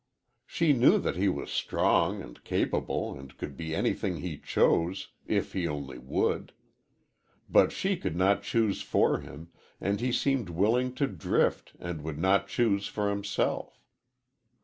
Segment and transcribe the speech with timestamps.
[0.47, 5.53] She knew that he was strong and capable and could be anything he chose, if
[5.53, 6.53] he only would.
[7.47, 12.17] But she could not choose for him, and he seemed willing to drift and would
[12.17, 13.79] not choose for himself.